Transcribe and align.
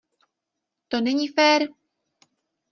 To 0.89 1.01
není 1.01 1.27
fér! 1.27 1.69